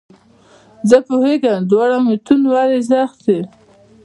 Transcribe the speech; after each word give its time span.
زه 0.89 0.97
پوهېږم 1.07 1.59
دواړه 1.71 1.97
متون 2.05 2.41
ولې 2.53 2.79
سخت 2.91 3.17
دي. 3.27 3.39